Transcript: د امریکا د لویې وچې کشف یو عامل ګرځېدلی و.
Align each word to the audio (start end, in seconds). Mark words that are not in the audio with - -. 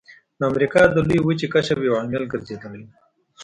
د 0.37 0.41
امریکا 0.51 0.81
د 0.89 0.97
لویې 1.07 1.21
وچې 1.25 1.47
کشف 1.53 1.79
یو 1.83 1.97
عامل 1.99 2.23
ګرځېدلی 2.31 2.81
و. 2.85 2.89